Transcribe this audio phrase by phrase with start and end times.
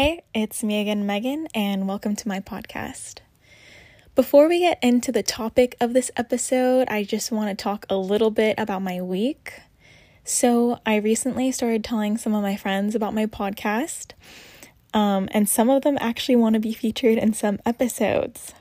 [0.00, 3.18] it's me again, Meagan, and welcome to my podcast.
[4.14, 7.96] Before we get into the topic of this episode, I just want to talk a
[7.96, 9.54] little bit about my week.
[10.22, 14.12] So, I recently started telling some of my friends about my podcast,
[14.94, 18.54] um, and some of them actually want to be featured in some episodes.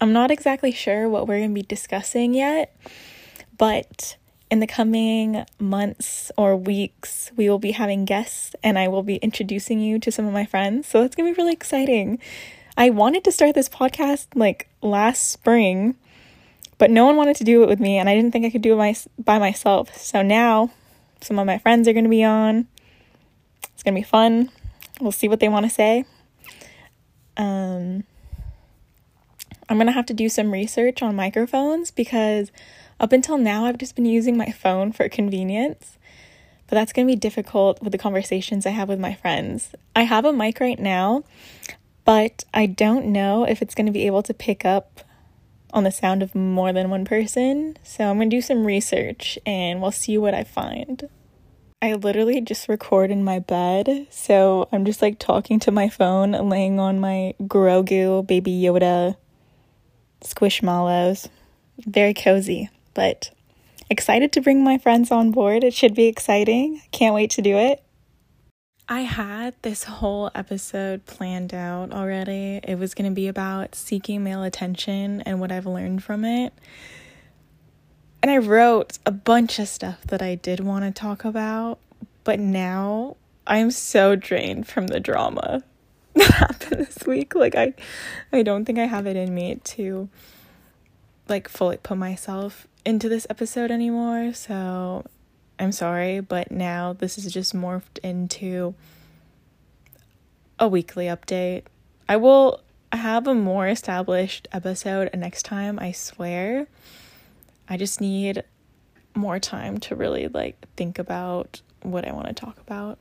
[0.00, 2.74] I'm not exactly sure what we're going to be discussing yet,
[3.58, 4.16] but
[4.50, 9.16] in the coming months or weeks, we will be having guests and I will be
[9.16, 10.88] introducing you to some of my friends.
[10.88, 12.18] So that's going to be really exciting.
[12.76, 15.96] I wanted to start this podcast like last spring,
[16.78, 18.62] but no one wanted to do it with me and I didn't think I could
[18.62, 19.96] do it my, by myself.
[19.96, 20.70] So now
[21.20, 22.68] some of my friends are going to be on.
[23.74, 24.50] It's going to be fun.
[25.00, 26.04] We'll see what they want to say.
[27.36, 28.04] Um
[29.68, 32.50] I'm going to have to do some research on microphones because
[33.00, 35.98] up until now, I've just been using my phone for convenience,
[36.66, 39.70] but that's going to be difficult with the conversations I have with my friends.
[39.94, 41.22] I have a mic right now,
[42.04, 45.00] but I don't know if it's going to be able to pick up
[45.72, 47.76] on the sound of more than one person.
[47.84, 51.08] So I'm going to do some research and we'll see what I find.
[51.80, 56.32] I literally just record in my bed, so I'm just like talking to my phone,
[56.32, 59.14] laying on my Grogu Baby Yoda
[60.20, 61.28] squishmallows.
[61.86, 62.68] Very cozy
[62.98, 63.30] but
[63.88, 65.62] excited to bring my friends on board.
[65.62, 66.82] It should be exciting.
[66.90, 67.80] Can't wait to do it.
[68.88, 72.58] I had this whole episode planned out already.
[72.64, 76.52] It was going to be about seeking male attention and what I've learned from it.
[78.20, 81.78] And I wrote a bunch of stuff that I did want to talk about,
[82.24, 85.62] but now I'm so drained from the drama
[86.14, 87.36] that happened this week.
[87.36, 87.74] Like I
[88.32, 90.08] I don't think I have it in me to
[91.28, 95.04] like fully put myself into this episode anymore, so
[95.58, 98.74] I'm sorry, but now this is just morphed into
[100.58, 101.64] a weekly update.
[102.08, 106.66] I will have a more established episode next time, I swear.
[107.68, 108.42] I just need
[109.14, 112.96] more time to really like think about what I want to talk about.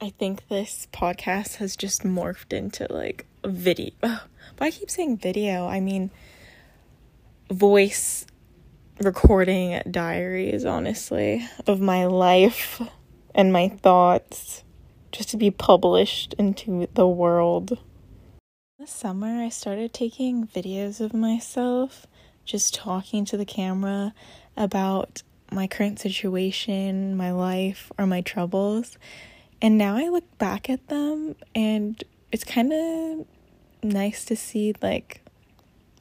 [0.00, 3.90] I think this podcast has just morphed into like video.
[4.56, 6.12] But I keep saying video, I mean
[7.50, 8.26] voice
[9.00, 12.80] recording diaries, honestly, of my life
[13.34, 14.62] and my thoughts
[15.10, 17.78] just to be published into the world.
[18.78, 22.06] This summer, I started taking videos of myself
[22.44, 24.12] just talking to the camera
[24.56, 28.98] about my current situation, my life, or my troubles.
[29.62, 33.26] And now I look back at them and it's kind of
[33.82, 35.20] nice to see like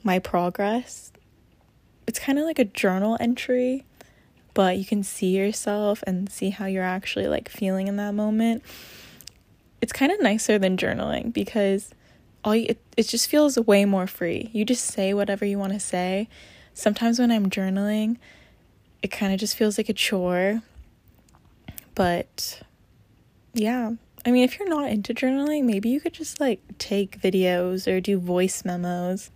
[0.04, 1.13] my progress
[2.08, 3.86] it's kind of like a journal entry,
[4.54, 8.64] but you can see yourself and see how you're actually like feeling in that moment.
[9.82, 11.94] It's kind of nicer than journaling because
[12.44, 14.50] all you, it, it just feels way more free.
[14.54, 16.30] You just say whatever you want to say.
[16.74, 18.18] Sometimes when I'm journaling,
[19.02, 20.62] it kind of just feels like a chore.
[21.96, 22.62] But
[23.54, 23.92] yeah,
[24.26, 28.00] I mean, if you're not into journaling, maybe you could just like take videos or
[28.00, 29.32] do voice memos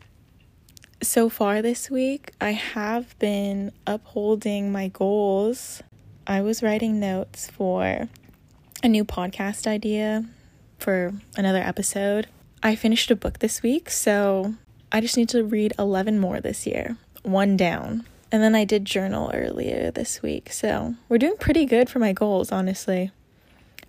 [1.01, 5.83] so far this week, I have been upholding my goals.
[6.25, 8.09] I was writing notes for
[8.83, 10.25] a new podcast idea
[10.79, 12.27] for another episode.
[12.63, 14.55] I finished a book this week, so
[14.91, 18.05] I just need to read 11 more this year, one down.
[18.31, 22.11] And then I did journal earlier this week, so we're doing pretty good for my
[22.11, 23.11] goals, honestly.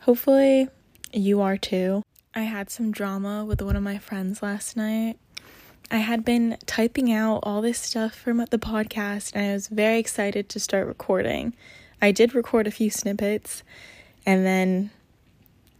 [0.01, 0.69] Hopefully,
[1.13, 2.03] you are too.
[2.35, 5.19] I had some drama with one of my friends last night.
[5.91, 9.99] I had been typing out all this stuff from the podcast and I was very
[9.99, 11.55] excited to start recording.
[12.03, 13.63] I did record a few snippets
[14.27, 14.91] and then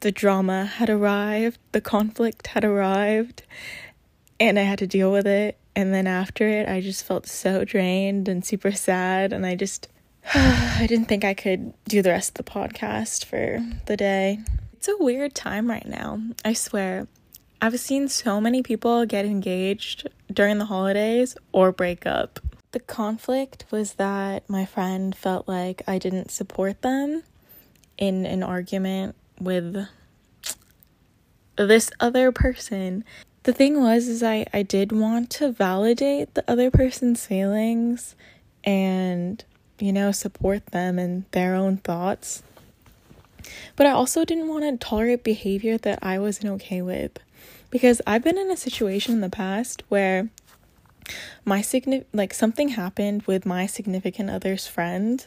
[0.01, 3.43] the drama had arrived, the conflict had arrived,
[4.39, 5.59] and I had to deal with it.
[5.75, 9.33] And then after it, I just felt so drained and super sad.
[9.33, 9.89] And I just,
[10.35, 14.39] I didn't think I could do the rest of the podcast for the day.
[14.75, 17.09] It's a weird time right now, I swear.
[17.61, 22.39] I've seen so many people get engaged during the holidays or break up.
[22.71, 27.25] The conflict was that my friend felt like I didn't support them
[27.97, 29.89] in an argument with
[31.57, 33.05] this other person.
[33.43, 38.15] The thing was is I I did want to validate the other person's feelings
[38.63, 39.45] and
[39.81, 42.45] you know support them and their own thoughts.
[43.75, 47.19] But I also didn't want to tolerate behavior that I wasn't okay with
[47.71, 50.29] because I've been in a situation in the past where
[51.45, 55.27] my signi- like something happened with my significant other's friend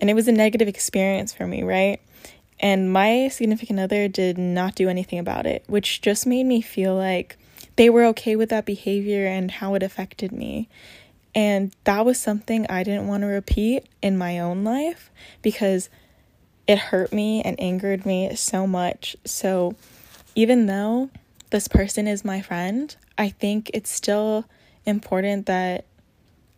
[0.00, 2.00] and it was a negative experience for me, right?
[2.58, 6.94] And my significant other did not do anything about it, which just made me feel
[6.94, 7.36] like
[7.76, 10.68] they were okay with that behavior and how it affected me.
[11.34, 15.10] And that was something I didn't want to repeat in my own life
[15.42, 15.88] because
[16.66, 19.16] it hurt me and angered me so much.
[19.24, 19.76] So
[20.34, 21.10] even though
[21.50, 24.44] this person is my friend, I think it's still
[24.86, 25.84] important that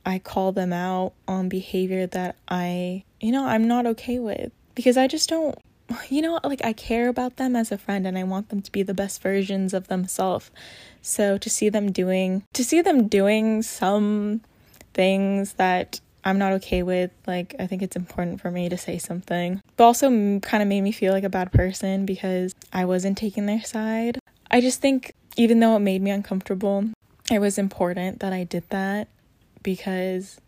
[0.04, 4.96] I call them out on behavior that I, you know, I'm not okay with because
[4.96, 5.58] I just don't
[6.08, 8.72] you know, like I care about them as a friend and I want them to
[8.72, 10.50] be the best versions of themselves.
[11.00, 14.40] So to see them doing to see them doing some
[14.94, 18.98] things that I'm not okay with, like I think it's important for me to say
[18.98, 19.60] something.
[19.76, 20.08] But also
[20.40, 24.19] kind of made me feel like a bad person because I wasn't taking their side.
[24.50, 26.90] I just think even though it made me uncomfortable,
[27.30, 29.08] it was important that I did that
[29.62, 30.38] because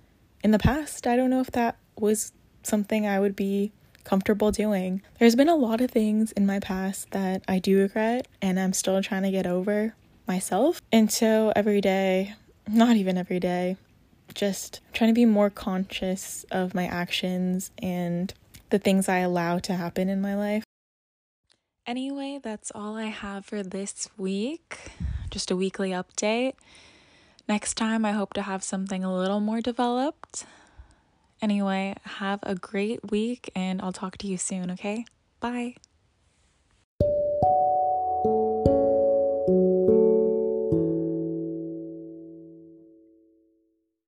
[0.43, 2.32] in the past, I don't know if that was
[2.62, 3.73] something I would be
[4.05, 5.03] comfortable doing.
[5.19, 8.75] There's been a lot of things in my past that I do regret and I'm
[8.75, 9.94] still trying to get over
[10.29, 10.81] myself.
[10.93, 12.35] And so every day,
[12.69, 13.76] not even every day,
[14.35, 18.33] just trying to be more conscious of my actions and
[18.71, 20.65] the things I allow to happen in my life.
[21.87, 24.79] Anyway, that's all I have for this week.
[25.31, 26.55] Just a weekly update.
[27.47, 30.47] Next time, I hope to have something a little more developed.
[31.43, 35.05] Anyway, have a great week and I'll talk to you soon, okay?
[35.41, 35.77] Bye.